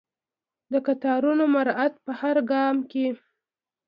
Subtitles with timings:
[0.71, 3.05] د قطارونو مراعات په هر ګام کې.